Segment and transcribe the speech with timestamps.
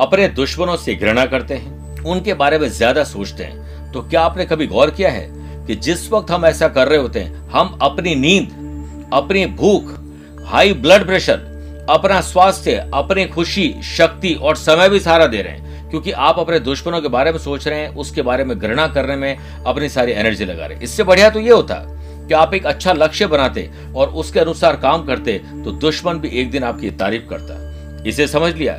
[0.00, 4.44] अपने दुश्मनों से घृणा करते हैं, उनके बारे में ज़्यादा सोचते हैं। तो क्या आपने
[4.46, 5.28] कभी गौर किया है
[5.66, 8.48] कि जिस वक्त हम ऐसा कर रहे होते हैं, हम अपनी नींद,
[9.12, 9.94] अपनी भूख
[10.46, 11.54] हाई ब्लड प्रेशर
[11.90, 16.58] अपना स्वास्थ्य, अपनी खुशी, शक्ति और समय भी सारा दे रहे हैं, क्योंकि आप अपने
[16.60, 19.36] दुश्मनों के बारे में सोच रहे हैं, उसके बारे में घृणा करने में
[19.66, 21.74] अपनी सारी एनर्जी लगा रहे हैं। इससे बढ़िया तो ये होता
[22.28, 26.50] कि आप एक अच्छा लक्ष्य बनाते और उसके अनुसार काम करते तो दुश्मन भी एक
[26.50, 28.74] दिन आपकी तारीफ़ करता। इसे समझ लिया?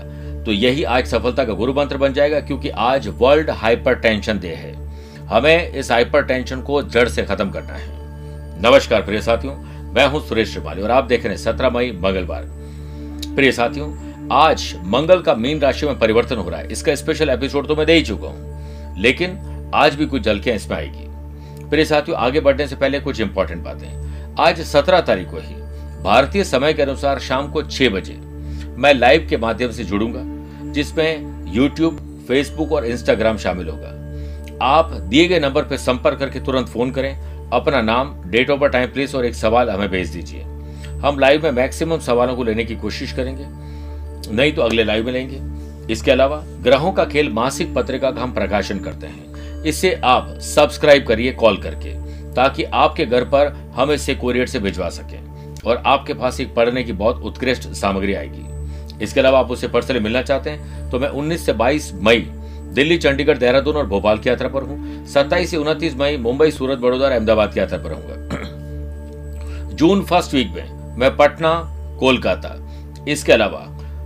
[0.47, 4.47] तो यही आज सफलता का गुरु मंत्र बन जाएगा, क्योंकि आज वर्ल्ड हाइपर टेंशन डे
[4.49, 4.71] है।
[5.27, 9.55] हमें इस हाइपर टेंशन को जड़ से खत्म करना है। नमस्कार, प्रिय साथियों।
[9.93, 12.43] मैं हूँ सुरेश श्रिवाली और आप देख रहे हैं सत्रह मई, मंगलवार।
[13.35, 13.89] प्रिय साथियों,
[14.33, 17.85] आज मंगल का मीन राशि में परिवर्तन हो रहा है। इसका स्पेशल एपिसोड तो मैं
[17.85, 19.37] दे ही चुका हूँ, लेकिन
[19.75, 24.33] आज भी कुछ झलकियाँ इसमें आएगी। प्रिय साथियों, आगे बढ़ने से पहले कुछ इंपॉर्टेंट बातें।
[24.39, 25.55] आज सत्रह तारीख को ही,
[26.03, 28.17] भारतीय समय के अनुसार शाम को छह बजे,
[28.77, 30.36] मैं लाइव के माध्यम से जुड़ूँगा।
[30.77, 33.93] जिसमें यूट्यूब फेसबुक और इंस्टाग्राम शामिल होगा।
[34.65, 38.89] आप दिए गए नंबर पर संपर्क करके तुरंत फ़ोन करें। अपना नाम डेट ऑफ़ टाइम
[38.89, 40.41] प्लेस और एक सवाल हमें भेज दीजिए।
[41.03, 43.45] हम लाइव में मैक्सिमम सवालों को लेने की कोशिश करेंगे।
[44.35, 48.33] नहीं तो अगले लाइव में लेंगे। इसके अलावा ग्रहों का खेल मासिक पत्रिका का हम
[48.33, 51.93] प्रकाशन करते हैं। इससे आप सब्सक्राइब करिए कॉल करके,
[52.33, 55.19] ताकि आपके घर पर हम इसे कोरियर से भिजवा सकें
[55.65, 58.56] और आपके पास एक पढ़ने की बहुत उत्कृष्ट सामग्री आएगी।
[59.01, 62.27] इसके अलावा आप उससे पर्सनली मिलना चाहते हैं तो मैं 19 से 22 मई
[62.67, 66.79] दिल्ली, चंडीगढ़, देहरादून और भोपाल की यात्रा पर हूँ। सत्ताईस से उनतीस मई मुंबई, सूरत,
[66.79, 71.53] बड़ौदा अहमदाबाद की यात्रा पर रहूँगा। जून फ़र्स्ट वीक में मैं पटना,
[71.99, 72.55] कोलकाता,
[73.07, 73.59] इसके अलावा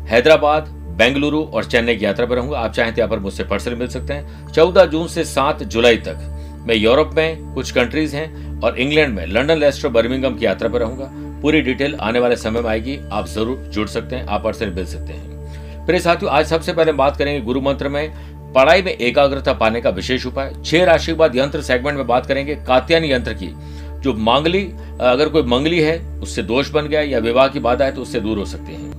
[0.09, 3.75] हैदराबाद, बेंगलुरु और चेन्नई की यात्रा पर रहूँगा। आप चाहें तो यहाँ पर मुझसे पर्सनली
[3.75, 6.27] मिल सकते हैं। चौदह जून से सात जुलाई तक
[6.67, 10.79] मैं यूरोप में कुछ कंट्रीज़ हैं और इंग्लैंड में लंदन लेस्टर बर्मिंगम की यात्रा पर
[10.79, 11.09] रहूँगा।
[11.41, 14.85] पूरी डिटेल आने वाले समय में आएगी। आप ज़रूर जुड़ सकते हैं, आप पर्सन मिल
[14.85, 19.53] सकते हैं। फिर साथियों, आज सबसे पहले बात करेंगे गुरु मंत्र में, पढ़ाई में एकाग्रता
[19.53, 23.33] पाने का विशेष उपाय। छह राशि के बाद यंत्र सेगमेंट में बात करेंगे, कात्यायनी यंत्र
[23.33, 23.53] की।
[24.01, 24.63] जो मांगली,
[25.01, 28.19] अगर कोई मंगली है, उससे दोष बन गया या विवाह की बाधा है तो उससे
[28.19, 28.89] दूर हो सकते हैं।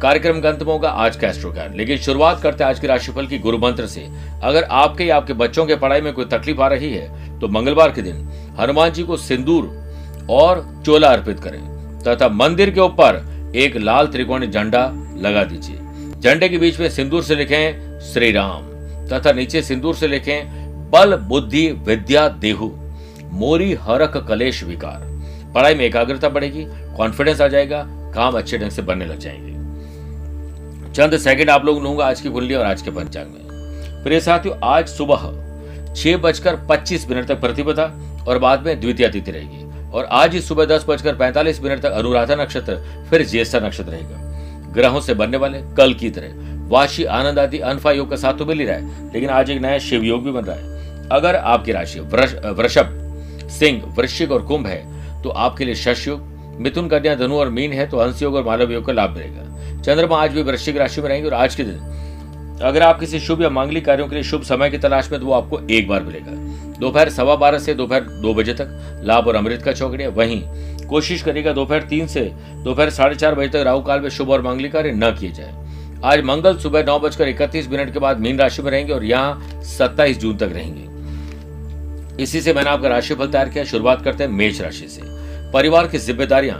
[0.00, 3.38] कार्यक्रम का अंत होगा आज का एस्ट्रोकार लेकिन शुरुआत करते हैं आज के राशिफल की
[3.38, 4.06] गुरु मंत्र से।
[4.42, 7.92] अगर आपके या आपके बच्चों के पढ़ाई में कोई तकलीफ़ आ रही है तो मंगलवार
[7.92, 8.28] के दिन
[8.58, 9.66] हनुमान जी को सिंदूर
[10.30, 11.60] और चोला अर्पित करें।
[12.02, 13.24] तथा मंदिर के ऊपर
[13.56, 15.76] एक लाल त्रिकोणी झंडा लगा दीजिए।
[16.20, 18.62] झंडे के बीच में सिंदूर से लिखें श्री राम
[19.08, 20.44] तथा नीचे सिंदूर से लिखें,
[20.90, 22.70] बल, बुद्धि, विद्या, देहु,
[23.32, 25.06] मोरी हरक कलेश, विकार।
[25.54, 26.64] पढ़ाई में एकाग्रता बढ़ेगी
[26.96, 27.84] कॉन्फिडेंस आ जाएगा,
[28.14, 29.52] काम अच्छे ढंग से बनने लग जाएँगे।
[30.92, 34.56] चंद सेकंड आप लोग लूँगा आज की कुंडली और आज के पंचांग में। प्रिय साथियों,
[34.62, 37.92] आज सुबह छह बजकर पच्चीस मिनट तक प्रतिपदा
[38.28, 41.92] और बाद में द्वितीय तिथि रहेगी। और आज ही सुबह दस बजकर पैंतालीस मिनट तक
[41.92, 42.76] अनुराधा नक्षत्र,
[43.10, 47.92] फिर ज्येष्ठा नक्षत्र रहेगा। ग्रहों से बनने वाले कल की तरह, वाशी आनंद आदि अनफा
[47.92, 50.32] योग का साथ तो मिल ही रहा है, लेकिन आज एक नया शिव योग भी
[50.32, 52.96] बन रहा है। अगर आपकी राशि वृषभ,
[53.50, 56.20] सिंह, वृश्चिक और कुंभ है तो आपके लिए शश योग,
[56.60, 59.82] मिथुन कन्या धनु और मीन है तो हंस योग और मालव योग का लाभ मिलेगा।
[59.82, 61.78] चंद्रमा आज भी वृश्चिक राशि में रहेंगे और आज के दिन
[62.62, 65.26] अगर आप किसी शुभ या मांगलिक कार्यों के लिए शुभ समय की तलाश में तो
[65.26, 66.32] वो आपको एक बार मिलेगा।
[66.78, 70.42] दोपहर सवा बारह से दोपहर दो बजे तक, लाभ और अमृत का चौकड़िया वहीं
[70.88, 72.20] कोशिश करेगा दोपहर तीन से
[72.64, 75.54] दोपहर साढ़े चार बजे तक राहु काल में शुभ और मांगलिक कार्य न किए जाए।
[76.04, 79.62] आज मंगल सुबह नौ बजकर इकतीस मिनट के बाद मीन राशि में रहेंगे और यहाँ
[79.62, 84.60] सत्ताईस जून तक रहेंगे। इसी से मैंने आपका राशिफल तैयार किया। शुरुआत करते हैं मेष
[84.60, 85.02] राशि से।
[85.52, 86.56] परिवार की जिम्मेदारियाँ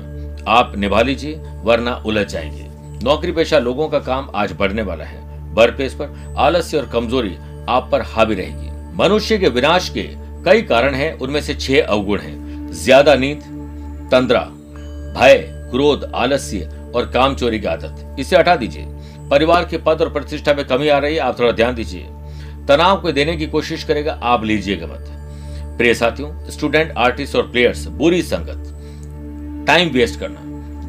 [0.49, 2.67] आप निभा लीजिए, वरना उलझ जाएँगे।
[3.05, 5.28] नौकरी पेशा लोगों का काम आज बढ़ने वाला है।
[5.67, 7.37] पेस पर आलस्य और कमज़ोरी
[7.69, 10.03] आप पर हावी रहेगी। मनुष्य के विनाश के
[10.45, 13.41] कई कारण हैं, उनमें से छह अवगुण हैं। ज़्यादा नींद,
[14.13, 14.41] तंद्रा,
[15.15, 15.39] भय,
[15.71, 18.85] क्रोध, आलस्य और काम चोरी की आदत। इसे हटा दीजिए।
[19.31, 22.07] परिवार के पद और प्रतिष्ठा में कमी आ रही है, आप थोड़ा ध्यान दीजिए।
[22.69, 25.05] तनाव को देने की कोशिश करेगा, आप लीजिएगा मत।
[25.79, 30.41] प्रिय साथियों, स्टूडेंट, आर्टिस्ट और प्लेयर्स, बुरी संगत। टाइम वेस्ट करना,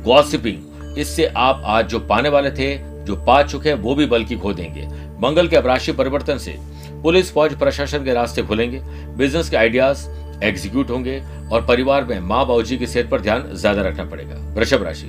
[0.04, 4.36] गॉसिपिंग, इससे आप आज जो पाने वाले थे जो पा चुके हैं, वो भी बल्कि
[4.36, 4.88] खो देंगे।
[5.22, 6.56] मंगल के अपराशी परिवर्तन से
[7.04, 8.80] पुलिस, फौज, प्रशासन के रास्ते खुलेंगे।
[9.18, 10.08] बिज़नेस के आइडियाज़
[10.44, 11.22] एग्जीक्यूट होंगे
[11.52, 15.08] और परिवार में माँ बाबूजी की सेहत पर ध्यान ज़्यादा रखना पड़ेगा। वृषभ राशि।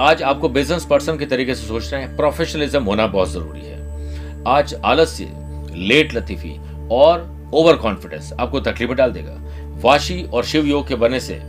[0.00, 4.74] आज आपको बिज़नेस पर्सन के तरीके से सोचना है। प्रोफेशनलिज्म होना बहुत ज़रूरी है। आज
[4.84, 5.28] आलस्य,
[5.74, 6.56] लेट लतीफी
[6.92, 9.36] और ओवर कॉन्फिडेंस आपको तकलीफ़ डाल देगा।
[9.82, 11.40] वाशी और शिव योग के बने से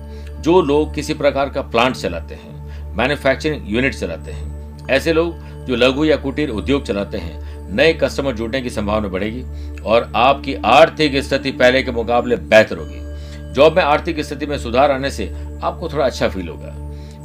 [0.41, 4.56] जो लोग किसी प्रकार का प्लांट चलाते हैं, मैन्युफैक्चरिंग यूनिट चलाते हैं
[4.89, 7.45] ऐसे लोग जो लघु या कुटीर उद्योग चलाते हैं,
[7.75, 13.53] नए कस्टमर जुड़ने की संभावना बढ़ेगी और आपकी आर्थिक स्थिति पहले के मुकाबले बेहतर होगी।
[13.53, 15.27] जॉब में आर्थिक स्थिति में सुधार आने से
[15.63, 16.73] आपको थोड़ा अच्छा फील होगा।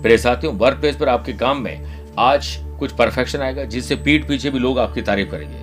[0.03, 4.51] प्रिय साथियों वर्क प्लेस पर आपके काम में आज कुछ परफेक्शन आएगा, जिससे पीठ पीछे
[4.51, 5.61] भी लोग आपकी तारीफ़ करेंगे।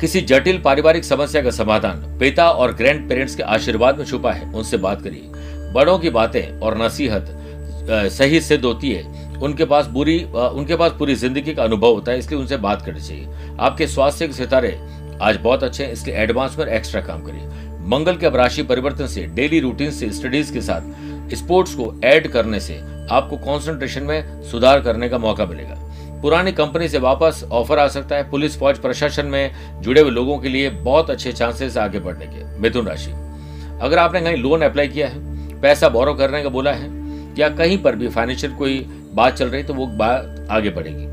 [0.00, 4.52] किसी जटिल पारिवारिक समस्या का समाधान पिता और ग्रैंड पेरेंट्स के आशीर्वाद में छुपा है,
[4.52, 7.34] उनसे बात करिए। बड़ों की बातें और नसीहत
[7.90, 12.18] सही सिद्ध होती है। उनके पास बुरी उनके पास पूरी ज़िंदगी का अनुभव होता है,
[12.18, 14.78] इसलिए उनसे बात करनी चाहिए। आपके स्वास्थ्य के सितारे
[15.22, 19.06] आज बहुत अच्छे हैं, इसलिए एडवांस पर एक्स्ट्रा काम करिए। मंगल के अब राशि परिवर्तन
[19.06, 22.80] से, डेली रूटीन से, स्टडीज़ के साथ, स्पोर्ट्स को ऐड करने से
[23.10, 25.74] आपको कॉन्सेंट्रेशन में सुधार करने का मौका मिलेगा।
[26.22, 30.38] पुरानी कंपनी से वापस ऑफ़र आ सकता है, पुलिस, फौज, प्रशासन में जुड़े हुए लोगों
[30.38, 33.10] के लिए बहुत अच्छे चांसेस आगे बढ़ने के। मिथुन राशि।
[33.80, 36.96] अगर आपने कहीं लोन अप्लाई किया है, पैसा बोरो करने का बोला है,
[37.38, 38.78] या कहीं पर भी फाइनेंशियल कोई
[39.14, 41.06] बात चल रही तो वो बात आगे बढ़ेगी।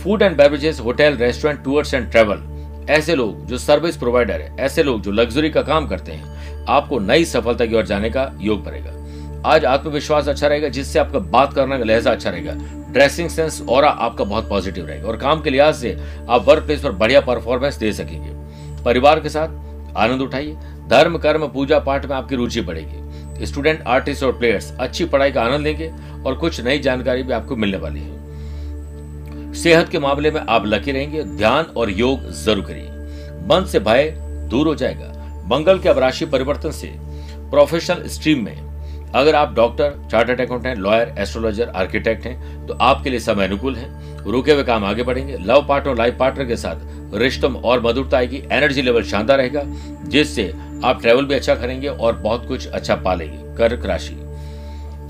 [0.00, 2.48] Food and beverages hotel restaurant tours and travel
[2.90, 6.98] ऐसे लोग जो सर्विस प्रोवाइडर है, ऐसे लोग जो लग्जरी का काम करते हैं, आपको
[6.98, 8.98] नई सफलता की ओर जाने का योग बढ़ेगा
[9.46, 12.52] आज आत्मविश्वास अच्छा रहेगा, जिससे आपका बात करने का लहजा अच्छा रहेगा।
[12.92, 15.96] ड्रेसिंग सेंस और आपका बहुत पॉजिटिव रहेगा। और काम के लिहाज से
[16.28, 20.56] आप वर्क प्लेस पर बढ़िया परफॉर्मेंस दे सकेंगे। परिवार के साथ आनंद उठाइए।
[20.88, 25.42] धर्म, कर्म, पूजा पाठ में आपकी रुचि बढ़ेगी। स्टूडेंट आर्टिस्ट और प्लेयर्स अच्छी पढ़ाई का
[25.42, 25.90] आनंद लेंगे।
[26.26, 30.92] और कुछ नई जानकारी भी आपको मिलने वाली है। सेहत के मामले में आप लकी
[30.92, 32.88] रहेंगे, ध्यान और योग ज़रूर करिए।
[33.48, 34.10] मन से भय
[34.50, 35.08] दूर हो जाएगा।
[35.48, 36.92] मंगल के अब राशि परिवर्तन से
[37.50, 38.68] प्रोफेशनल स्ट्रीम में।
[39.12, 43.88] अगर आप doctor chartered accountant lawyer astrologer architect हैं तो आपके लिए समय अनुकूल है।
[44.24, 48.42] रुके हुए काम आगे बढ़ेंगे। लव पार्टनर लाइफ पार्टनर के साथ रिश्तों और मधुरता आएगी।
[48.52, 49.62] एनर्जी लेवल शानदार रहेगा,
[50.04, 50.52] जिससे
[50.84, 54.14] आप ट्रेवल भी अच्छा करेंगे और बहुत कुछ अच्छा पालेंगे। कर्क राशि।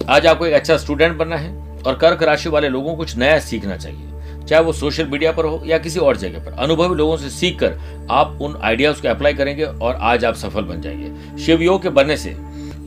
[0.08, 1.50] आज आपको एक अच्छा स्टूडेंट बनना है
[1.86, 5.44] और कर्क राशि वाले लोगों को कुछ नया सीखना चाहिए। चाहे वो सोशल मीडिया पर
[5.44, 9.08] हो या किसी और जगह पर, अनुभवी लोगों से सीख कर आप उन आइडियाज़ को
[9.08, 12.34] अप्लाई करेंगे और आज आप सफल बन जाएँगे। शिव योग के बनने से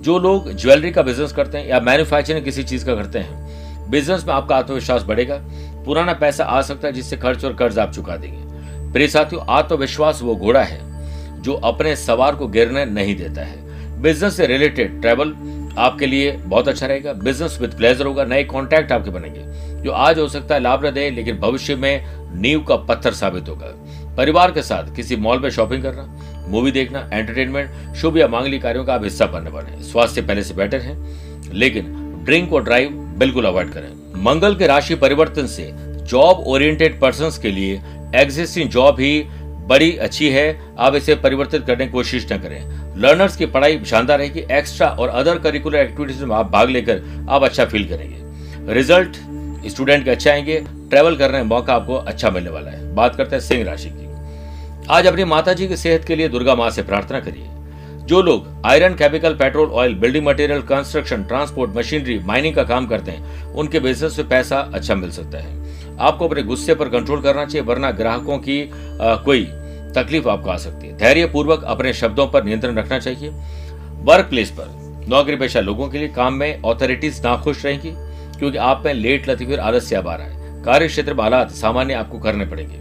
[0.01, 4.25] जो लोग ज्वेलरी का बिज़नेस करते हैं या मैन्युफैक्चरिंग किसी चीज़ का करते हैं बिज़नेस
[4.27, 5.37] में आपका आत्मविश्वास बढ़ेगा।
[5.85, 10.21] पुराना पैसा आ सकता है जिससे खर्च और कर्ज आप चुका देंगे। प्रिय साथियों, आत्मविश्वास
[10.21, 15.33] वो घोड़ा है जो अपने सवार को गिरने नहीं देता है। बिज़नेस से रिलेटेड ट्रेवल
[15.77, 19.43] आपके लिए बहुत अच्छा रहेगा। बिज़नेस विद प्लेजर होगा, नए कॉन्टैक्ट आपके बनेंगे,
[19.83, 23.73] जो आज हो सकता है लाभप्रदय लेकिन भविष्य में नींव का पत्थर साबित होगा।
[24.17, 28.83] परिवार के साथ किसी मॉल में शॉपिंग करना मूवी देखना एंटरटेनमेंट शुभ या मांगली कार्यों
[28.85, 30.97] का आप हिस्सा बनने वाले स्वास्थ्य पहले से बेटर है,
[31.53, 31.91] लेकिन
[32.25, 32.89] ड्रिंक और ड्राइव
[33.19, 33.91] बिल्कुल अवॉइड करें।
[34.23, 35.69] मंगल के राशि परिवर्तन से
[36.03, 37.81] जॉब ओरिएंटेड पर्सन के लिए
[38.15, 39.19] एग्जिस्टिंग जॉब ही
[39.67, 42.61] बड़ी अच्छी है, आप इसे परिवर्तित करने की कोशिश न करें।
[42.97, 47.43] लर्नर्स की पढ़ाई शानदार रहेगी एक्स्ट्रा और अदर करिकुलर एक्टिविटीज़ में आप भाग लेकर आप
[47.43, 49.17] अच्छा फील करेंगे। रिज़ल्ट
[49.67, 53.35] स्टूडेंट के अच्छे आएँगे ट्रेवल करने का मौका आपको अच्छा मिलने वाला है। बात करते
[53.35, 54.07] हैं सिंह राशि की।
[54.89, 57.49] आज अपनी माता जी की सेहत के लिए दुर्गा माँ से प्रार्थना करिए।
[58.05, 63.11] जो लोग iron chemical petrol oil building material construction transport machinery mining का काम करते
[63.11, 65.62] हैं, उनके बिज़नेस में पैसा अच्छा मिल सकता है।
[65.99, 69.43] आपको अपने गुस्से पर कंट्रोल करना चाहिए वरना ग्राहकों की आ, कोई
[69.95, 73.29] तकलीफ़ आपको आ सकती है। धैर्य पूर्वक अपने शब्दों पर नियंत्रण रखना चाहिए।
[74.03, 77.91] वर्क प्लेस पर नौकरी पेशा लोगों के लिए काम में ऑथोरिटीज नाखुश रहेंगी
[78.39, 82.19] क्योंकि आप में लेट लतीफी आलस्य आ रहा है। कार्य क्षेत्र में हालात सामान्य आपको
[82.19, 82.77] करने पड़ेंगे।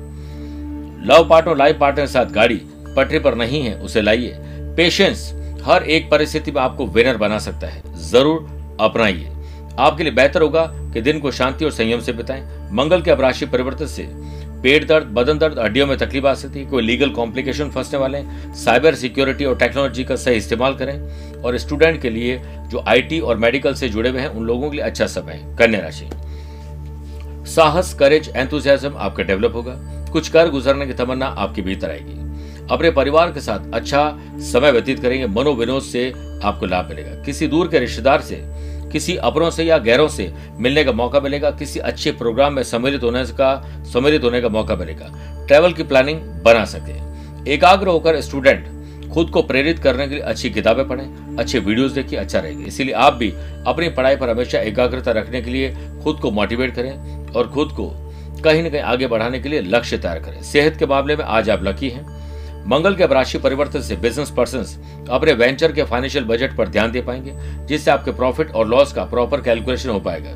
[1.06, 2.60] लव पार्टनर लाइफ पार्टनर के साथ गाड़ी
[2.96, 4.34] पटरी पर नहीं है उसे लाइए।
[4.76, 5.32] पेशेंस
[5.64, 9.30] हर एक परिस्थिति में आपको विनर बना सकता है। ज़रूर अपनाइए।
[9.78, 10.64] आपके लिए बेहतर होगा
[10.94, 12.42] कि दिन को शांति और संयम से बिताएँ।
[12.72, 14.08] मंगल के अब राशि परिवर्तन से
[14.62, 18.18] पेट दर्द, बदन दर्द, हड्डियों में तकलीफ़ आ सकती है। कोई लीगल कॉम्प्लिकेशन फंसने वाले
[18.18, 23.20] हैं। साइबर सिक्योरिटी और टेक्नोलॉजी का सही इस्तेमाल करें और स्टूडेंट के लिए जो आईटी
[23.20, 26.08] और मेडिकल से जुड़े हुए हैं, उन लोगों के लिए अच्छा समय है। कन्या राशि।
[27.50, 29.74] साहस करेज एंथुजियाज्म आपका डेवलप होगा।
[30.12, 32.20] कुछ कर गुजरने की तमन्ना आपके भीतर आएगी।
[32.70, 36.12] अपने परिवार के साथ अच्छा समय व्यतीत करेंगे। मनोविनोद से
[36.44, 38.36] आपको लाभ मिलेगा। किसी दूर के रिश्तेदार से
[38.92, 43.02] किसी अपनों से या गैरों से मिलने का मौका मिलेगा, किसी अच्छे प्रोग्राम में सम्मिलित
[43.02, 43.54] होने का,
[43.92, 45.10] सम्मिलित होने का मौका मिलेगा।
[45.46, 48.70] ट्रैवल की प्लानिंग बना सके। एकाग्र होकर स्टूडेंट
[49.12, 52.94] खुद को प्रेरित करने के लिए अच्छी किताबें पढ़ें, अच्छे वीडियोस देखिए अच्छा रहेगा। इसीलिए
[52.94, 53.30] आप भी
[53.66, 57.90] अपनी पढ़ाई पर हमेशा एकाग्रता रखने के लिए खुद को मोटिवेट करें और खुद को
[58.44, 61.50] कहीं ना कहीं आगे बढ़ाने के लिए लक्ष्य तैयार करें। सेहत के मामले में आज
[61.50, 62.21] आप लकी हैं।
[62.66, 67.00] मंगल के राशि परिवर्तन से बिज़नेस पर्सन अपने वेंचर के फाइनेंशियल बजट पर ध्यान दे
[67.02, 67.32] पाएँगे,
[67.66, 70.30] जिससे आपके प्रॉफिट और लॉस का प्रॉपर कैलकुलेशन हो पाएगा।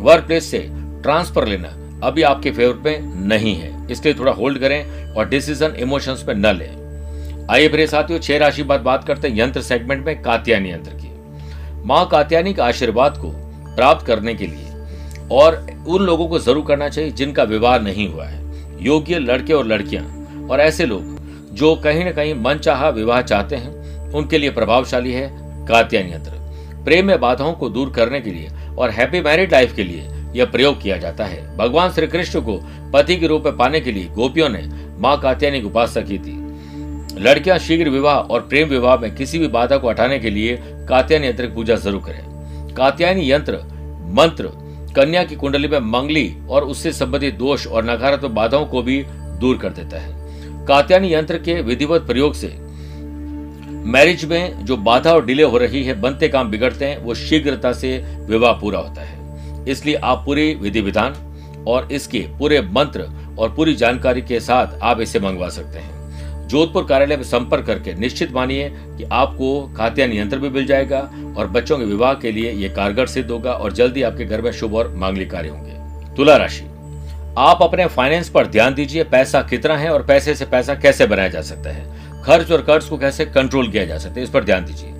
[0.00, 0.58] वर्क प्लेस से
[1.02, 1.68] ट्रांसफ़र लेना
[2.02, 6.56] अभी आपके फेवर पे नहीं है। इसलिए थोड़ा होल्ड करें और डिसीज़न इमोशंस पे न
[6.56, 10.92] लें। आइए प्रिय साथियों, छह राशि बाद बात करते हैं यंत्र सेगमेंट में, कात्यायनी यंत्र
[10.92, 11.10] की।
[11.86, 13.30] माँ कात्यायनी के आशीर्वाद को
[13.76, 18.26] प्राप्त करने के लिए और उन लोगों को ज़रूर करना चाहिए जिनका विवाह नहीं हुआ
[18.26, 18.42] है।
[18.84, 20.04] योग्य लड़के और लड़कियाँ
[20.50, 21.13] और ऐसे लोग
[21.54, 25.28] जो कहीं ना कहीं मन चाह विवाह चाहते हैं, उनके लिए प्रभावशाली है
[25.66, 26.30] कात्यायन यंत्र।
[26.84, 30.44] प्रेम में बाधाओं को दूर करने के लिए और हैप्पी मैरिड लाइफ के लिए यह
[30.44, 32.58] प्रयोग किया जाता है। भगवान श्री कृष्ण को
[32.92, 34.62] पति के रूप में पाने के लिए गोपियों ने
[34.98, 36.42] माँ कात्यायनी की उपासना की थी।
[37.18, 40.56] लड़कियाँ शीघ्र विवाह और प्रेम विवाह में किसी भी बाधा को हटाने के लिए
[40.88, 43.58] कात्यायनी यंत्र की पूजा ज़रूर करें। कात्यायनी यंत्र,
[44.14, 44.50] मंत्र,
[44.96, 49.02] कन्या की कुंडली में मंगली और उससे संबंधित दोष और नकारात्मक बाधाओं को भी
[49.40, 50.23] दूर कर देता है।
[50.68, 52.48] कात्यायनी यंत्र के विधिवत प्रयोग से
[53.86, 57.72] मैरिज में जो बाधा और डिले हो रही है, बनते काम बिगड़ते हैं, वो शीघ्रता
[57.72, 57.96] से
[58.28, 61.14] विवाह पूरा होता है। इसलिए आप पूरी विधि विधान
[61.68, 66.84] और इसके पूरे मंत्र और पूरी जानकारी के साथ आप इसे मंगवा सकते हैं। जोधपुर
[66.84, 70.98] कार्यालय में संपर्क करके निश्चित मानिए कि आपको खाद्य नियंत्रण भी मिल जाएगा
[71.36, 74.52] और बच्चों के विवाह के लिए यह कारगर सिद्ध होगा और जल्दी आपके घर में
[74.52, 76.64] शुभ और मांगलिक कार्य होंगे। तुला राशि।
[77.38, 81.28] आप अपने फाइनेंस पर ध्यान दीजिए, पैसा कितना है और पैसे से पैसा कैसे बनाया
[81.28, 84.44] जा सकता है। खर्च और कर्ज को कैसे कंट्रोल किया जा सकता है, इस पर
[84.44, 84.90] ध्यान दीजिए।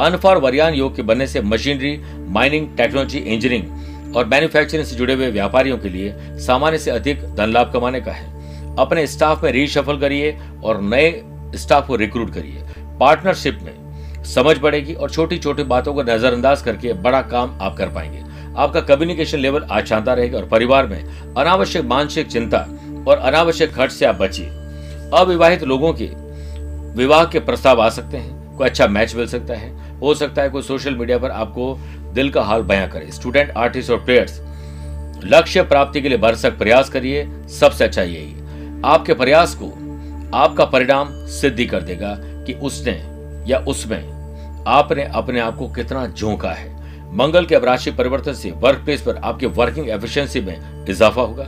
[0.00, 5.30] अनफॉर वरियान योग के बनने से मशीनरी माइनिंग टेक्नोलॉजी इंजीनियरिंग और मैन्युफैक्चरिंग से जुड़े हुए
[5.30, 9.98] व्यापारियों के लिए सामान्य से अधिक धन लाभ कमाने का है। अपने स्टाफ में रीशफल
[9.98, 11.22] करिए और नए
[11.54, 12.64] स्टाफ को रिक्रूट करिए।
[13.00, 17.88] पार्टनरशिप में समझ बढ़ेगी और छोटी छोटी बातों को नजरअंदाज करके बड़ा काम आप कर
[17.88, 22.58] पाएँगे। आपका कम्युनिकेशन लेवल आज रहेगा और परिवार में अनावश्यक मानसिक चिंता
[23.08, 24.46] और अनावश्यक खर्च से आप बचिए।
[25.14, 26.10] अविवाहित लोगों के
[26.96, 30.50] विवाह के प्रस्ताव आ सकते हैं। कोई अच्छा मैच मिल सकता है। हो सकता है
[30.50, 31.76] कोई सोशल मीडिया पर आपको
[32.14, 34.40] दिल का हाल बयां करे। स्टूडेंट आर्टिस्ट और प्लेयर्स
[35.24, 37.28] लक्ष्य प्राप्ति के लिए भरसक प्रयास करिए।
[37.60, 38.34] सबसे अच्छा यही
[38.84, 39.66] आपके प्रयास को
[40.34, 42.92] आपका परिणाम सिद्धि कर देगा कि उसने
[43.50, 44.12] या उसमें
[44.66, 46.71] आपने अपने आप को कितना झोंका है।
[47.12, 51.44] मंगल के अब राशि परिवर्तन से वर्क प्लेस पर आपके वर्किंग एफिशिएंसी में इजाफा होगा।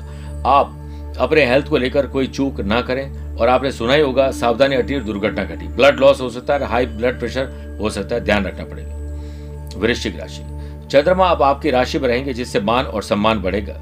[0.46, 0.80] आप
[1.20, 4.94] अपने हेल्थ को लेकर कोई चूक ना करें और आपने सुना ही होगा, सावधानी हटी
[4.94, 8.44] और दुर्घटना घटी ब्लड लॉस हो सकता है हाई ब्लड प्रेशर हो सकता है, ध्यान
[8.44, 10.42] रखना पड़ेगा। वृश्चिक राशि।
[10.90, 13.74] चंद्रमा अब आपकी राशि में रहेंगे, जिससे मान और सम्मान बढ़ेगा।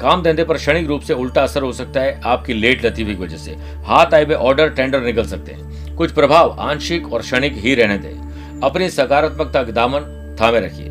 [0.00, 3.22] काम धंधे पर क्षणिक रूप से उल्टा असर हो सकता है, आपकी लेट लतीफी की
[3.22, 3.52] वजह से।
[3.84, 7.98] हाथ आए हुए ऑर्डर टेंडर निकल सकते हैं। कुछ प्रभाव आंशिक और क्षणिक ही रहने
[7.98, 10.89] दें। अपनी सकारात्मकता के दामन थामे रखिए।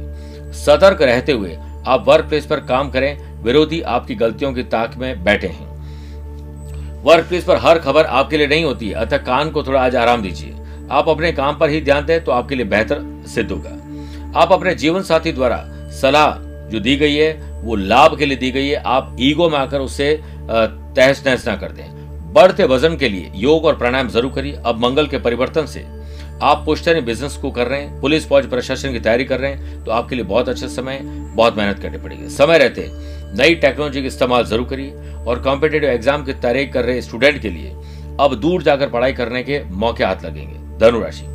[0.55, 5.23] सतर्क रहते हुए आप वर्क प्लेस पर काम करें, विरोधी आपकी गलतियों की ताक में
[5.23, 5.67] बैठे हैं।
[7.03, 10.21] वर्क प्लेस पर हर खबर आपके लिए नहीं होती, अतः कान को थोड़ा आज आराम
[10.21, 10.55] दीजिए।
[10.91, 13.69] आप अपने काम पर ही ध्यान दें तो आपके लिए बेहतर सिद्ध होगा।
[14.35, 15.63] आप अपने जीवन साथी द्वारा
[16.01, 16.37] सलाह
[16.69, 19.79] जो दी गई है, वो लाभ के लिए दी गई है, आप ईगो में आकर
[19.79, 24.61] उससे तहस नहस ना कर दें। बढ़ते वज़न के लिए योग और प्राणायाम ज़रूर करिए।
[24.65, 25.85] अब मंगल के परिवर्तन से
[26.41, 29.83] आप पुश्तनी बिज़नेस को कर रहे हैं पुलिस फौज, प्रशासन की तैयारी कर रहे हैं
[29.83, 32.89] तो आपके लिए बहुत अच्छा समय है, बहुत मेहनत करनी पड़ेगी। समय रहते
[33.37, 37.49] नई टेक्नोलॉजी का इस्तेमाल ज़रूर करिए और कॉम्पिटेटिव एग्ज़ाम की तैयारी कर रहे स्टूडेंट के
[37.49, 37.71] लिए
[38.19, 41.25] अब दूर जाकर पढ़ाई करने के मौके हाथ लगेंगे। धनुराशि।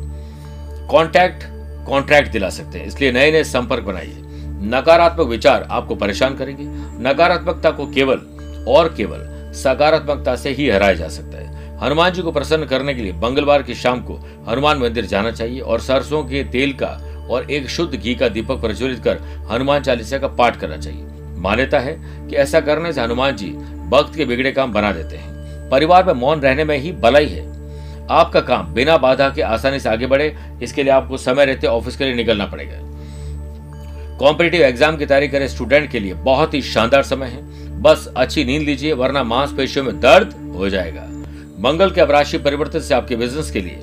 [0.87, 1.43] कॉन्टैक्ट
[1.87, 4.21] कॉन्ट्रैक्ट दिला सकते हैं। इसलिए नए नए संपर्क बनाइए।
[4.69, 6.63] नकारात्मक विचार आपको परेशान करेंगे।
[7.03, 8.21] नकारात्मकता को केवल
[8.69, 11.44] और केवल सकारात्मकता से ही हराया जा सकता है।
[11.81, 14.13] हनुमान जी को प्रसन्न करने के लिए मंगलवार की शाम को
[14.47, 16.87] हनुमान मंदिर जाना चाहिए और सरसों के तेल का
[17.29, 19.19] और एक शुद्ध घी का दीपक प्रज्वलित कर
[19.51, 21.03] हनुमान चालीसा का पाठ करना चाहिए।
[21.37, 21.93] मान्यता है
[22.29, 23.47] कि ऐसा करने से हनुमान जी
[23.89, 27.43] भक्त के बिगड़े काम बना देते हैं। परिवार में मौन रहने में ही भलाई है।
[28.11, 31.97] आपका काम बिना बाधा के आसानी से आगे बढ़े, इसके लिए आपको समय रहते ऑफ़िस
[31.97, 32.77] के लिए निकलना पड़ेगा।
[34.17, 38.43] कॉम्पिटेटिव एग्ज़ाम की तैयारी करे स्टूडेंट के लिए बहुत ही शानदार समय है। बस अच्छी
[38.45, 41.01] नींद लीजिए, वरना मांसपेशियों में दर्द हो जाएगा।
[41.59, 43.79] मंगल के अब राशि परिवर्तन से आपके बिज़नेस के लिए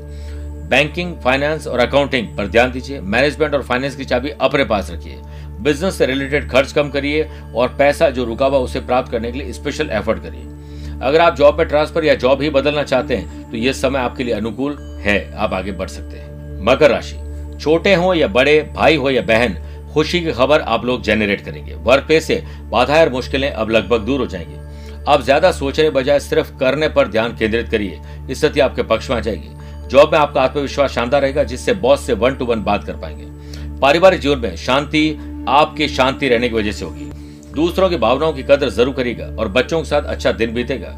[0.70, 5.16] बैंकिंग फाइनेंस और अकाउंटिंग पर ध्यान दीजिए। मैनेजमेंट और फाइनेंस की चाबी अपने पास रखिए।
[5.60, 9.38] बिज़नेस से रिलेटेड खर्च कम करिए और पैसा जो रुका हुआ उसे प्राप्त करने के
[9.38, 13.50] लिए स्पेशल एफर्ट करिए। अगर आप जॉब में ट्रांसफ़र या जॉब ही बदलना चाहते हैं
[13.50, 17.16] तो यह समय आपके लिए अनुकूल है। आप आगे बढ़ सकते हैं। मकर राशि,
[17.60, 19.56] छोटे हो या बड़े, भाई हो या बहन,
[19.94, 24.00] खुशी की खबर आप लोग जेनरेट करेंगे। वर्क प्लेस से बाधाएँ और मुश्किलें अब लगभग
[24.00, 24.61] दूर हो जाएँगी।
[25.08, 29.20] आप ज़्यादा सोचने बजाय सिर्फ़ करने पर ध्यान केंद्रित करिए। स्थिति आपके पक्ष में आ
[29.20, 32.96] जाएगी। जॉब में आपका आत्मविश्वास शानदार रहेगा, जिससे बॉस से वन टू वन बात कर
[32.96, 37.10] पाएँगे। पारिवारिक जीवन में शांति आपकी शांति रहने की वजह से होगी।
[37.54, 40.94] दूसरों की भावनाओं की कदर ज़रूर करेगा और बच्चों के साथ अच्छा दिन बीतेगा।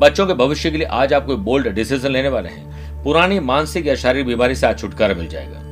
[0.00, 3.86] बच्चों के भविष्य के लिए आज आप कोई बोल्ड डिसीज़न लेने वाले हैं। पुरानी मानसिक
[3.86, 5.62] या शारीरिक बीमारी से आज छुटकारा मिल जाएगा।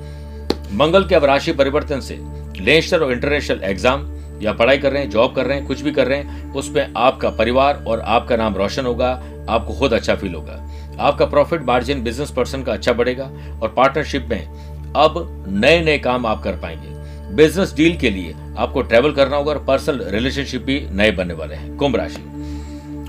[0.74, 2.18] मंगल के अब राशि परिवर्तन से
[2.60, 4.12] नेशनल और इंटरनेशनल एग्ज़ाम
[4.44, 6.92] या पढ़ाई कर रहे हैं जॉब कर रहे हैं, कुछ भी कर रहे हैं उसमें
[6.96, 9.10] आपका परिवार और आपका नाम रोशन होगा,
[9.48, 10.60] आपको खुद अच्छा फील होगा।
[11.00, 13.24] आपका प्रॉफिट मार्जिन बिज़नेस पर्सन का अच्छा बढ़ेगा
[13.62, 16.92] और पार्टनरशिप में अब नए नए काम आप कर पाएँगे।
[17.34, 21.54] बिज़नेस डील के लिए आपको ट्रेवल करना होगा और पर्सनल रिलेशनशिप भी नए बनने वाले
[21.54, 22.22] हैं। कुंभ राशि।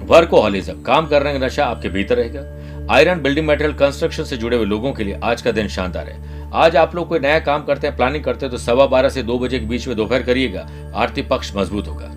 [0.06, 4.65] वर्कोहॉलिज्म काम करने का नशा आपके भीतर रहेगा। आयरन बिल्डिंग मटेरियल कंस्ट्रक्शन से जुड़े हुए
[4.65, 7.88] लोगों के लिए आज का दिन शानदार है। आज आप लोग कोई नया काम करते
[7.88, 10.68] हैं प्लानिंग करते हैं तो सवा बारह से दो बजे के बीच में दोपहर करिएगा।
[10.96, 12.12] आर्थिक पक्ष मज़बूत होगा।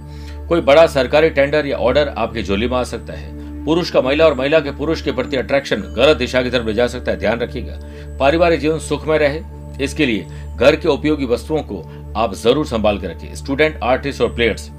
[0.49, 4.25] कोई बड़ा सरकारी टेंडर या ऑर्डर आपकी झोली में आ सकता है। पुरुष का महिला
[4.25, 7.19] और महिला के पुरुष के प्रति अट्रैक्शन गलत दिशा की तरफ़ ले जा सकता है,
[7.19, 7.79] ध्यान रखिएगा।
[8.19, 9.41] पारिवारिक जीवन सुखमय रहे।
[9.85, 11.83] इसके लिए घर के उपयोगी वस्तुओं को
[12.17, 14.71] आप ज़रूर संभाल कर रखिए। स्टूडेंट आर्टिस्ट और प्लेयर्स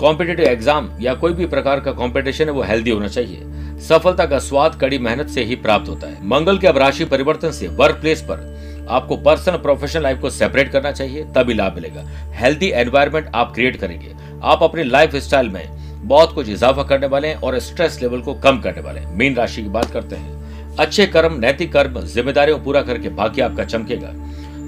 [0.00, 4.38] कॉम्पिटेटिव एग्ज़ाम या कोई भी प्रकार का कॉम्पिटिशन है, वो हेल्दी होना चाहिए। सफलता का
[4.38, 8.00] स्वाद कड़ी मेहनत से ही प्राप्त होता है। मंगल के अब राशि परिवर्तन से वर्क
[8.00, 8.50] प्लेस पर।
[8.88, 12.02] आपको पर्सनल प्रोफेशनल लाइफ को सेपरेट करना चाहिए, तभी लाभ मिलेगा।
[12.34, 17.28] हेल्दी एनवायरमेंट आप क्रिएट करेंगे। आप अपने लाइफ स्टाइल में बहुत कुछ इजाफा करने वाले
[17.28, 20.76] हैं और स्ट्रेस लेवल को कम करने वाले हैं। मीन राशि की बात करते हैं।
[20.76, 24.12] अच्छे कर्म, नैतिक कर्म, जिम्मेदारियों पूरा करके भाग्य आपका चमकेगा।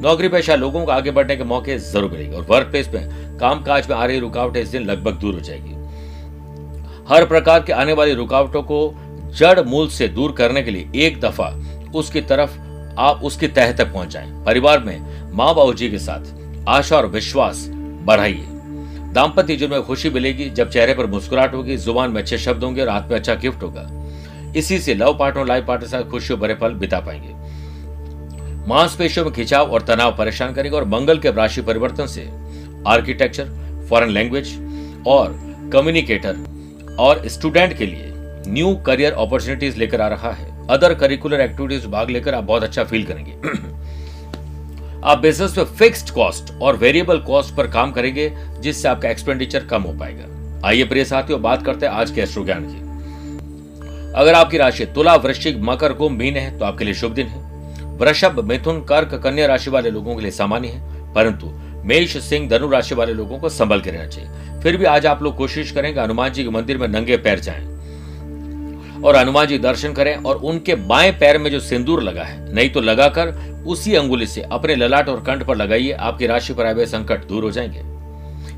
[0.00, 3.62] नौकरी पेशा लोगों को आगे बढ़ने के मौके ज़रूर मिलेंगे और वर्क प्लेस में काम
[3.62, 5.72] काज में आ रही रुकावटें इस दिन लगभग दूर हो जाएगी।
[7.08, 8.78] हर प्रकार के आने वाली रुकावटों को
[9.36, 11.48] जड़ मूल से दूर करने के लिए एक दफ़ा
[11.94, 12.58] उसकी तरफ़
[12.98, 17.06] आप उसकी तह तक पहुँच जाएँ। परिवार में माँ बाबू जी के साथ आशा और
[17.06, 17.66] विश्वास
[18.04, 18.44] बढ़ाइए।
[19.14, 22.80] दाम्पत्य जीवन में खुशी मिलेगी जब चेहरे पर मुस्कुराहट होगी, ज़ुबान में अच्छे शब्द होंगे
[22.82, 23.90] और हाथ में अच्छा गिफ्ट होगा।
[24.56, 27.32] इसी से लव पार्टनर और लाइफ पार्टनर साथ खुशियों भरे पल बिता पाएँगे।
[28.68, 32.28] मांसपेशियों में खिंचाव और तनाव परेशान करेगा और मंगल के राशि परिवर्तन से
[32.86, 33.48] आर्किटेक्चर,
[33.90, 34.54] फॉरेन लैंग्वेज
[35.06, 35.38] और
[35.72, 38.12] कम्युनिकेटर और स्टूडेंट के लिए
[38.48, 42.84] न्यू करियर अपॉर्चुनिटीज़ लेकर आ रहा है। अदर करिकुलर एक्टिविटीज़ भाग लेकर आप बहुत अच्छा
[42.84, 43.32] फील करेंगे।
[45.04, 49.82] आप बिज़नेस में फिक्स्ड कॉस्ट और वेरिएबल कॉस्ट पर काम करेंगे, जिससे आपका एक्सपेंडिचर कम
[49.82, 50.34] हो पाएगा।
[50.68, 52.84] आइए प्रिय साथियों, बात करते हैं आज के एस्ट्रो ज्ञान की।
[54.14, 57.44] अगर आपकी राशि तुला, वृश्चिक, मकर, कुंभ, मीन है तो आपके लिए शुभ दिन है।
[57.96, 61.50] वृषभ, मिथुन, कर्क, कन्या राशि वाले लोगों के लिए सामान्य है, परंतु
[61.84, 65.22] मेष, सिंह, धनु राशि वाले लोगों को संभल के रहना चाहिए। फिर भी आज आप
[65.22, 67.73] लोग कोशिश करेंगे हनुमान जी के मंदिर में नंगे पैर जाएँ।
[69.04, 72.70] और हनुमान जी दर्शन करें और उनके बाएँ पैर में जो सिंदूर लगा है, नहीं
[72.70, 73.28] तो लगाकर
[73.66, 77.26] उसी अंगुली से अपने ललाट और कंठ पर लगाइए, आपकी राशि पर आए हुए संकट
[77.26, 77.82] दूर हो जाएँगे।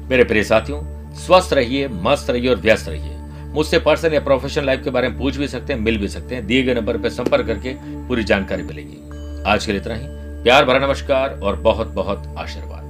[0.09, 4.85] मेरे प्रिय साथियों, स्वस्थ रहिए, मस्त रहिए और व्यस्त रहिए। मुझसे पर्सनल या प्रोफेशनल लाइफ
[4.85, 7.09] के बारे में पूछ भी सकते हैं, मिल भी सकते हैं। दिए गए नंबर पर
[7.09, 7.75] संपर्क करके
[8.09, 8.97] पूरी जानकारी मिलेगी।
[9.47, 10.03] आज के लिए इतना ही।
[10.43, 12.86] प्यार भरा नमस्कार और बहुत बहुत आशीर्वाद।